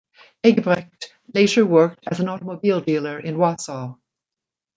Eggebrecht 0.43 1.13
later 1.31 1.63
worked 1.63 2.07
as 2.07 2.19
an 2.19 2.27
automobile 2.27 2.81
dealer 2.81 3.19
in 3.19 3.37
Wausau. 3.37 3.99